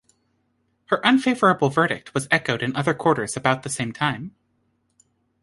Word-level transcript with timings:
Her 0.87 0.99
unfavourable 1.03 1.69
verdict 1.69 2.15
was 2.15 2.27
echoed 2.31 2.63
in 2.63 2.75
other 2.75 2.95
quarters 2.95 3.37
about 3.37 3.61
the 3.61 3.69
same 3.69 3.91
time. 3.93 4.33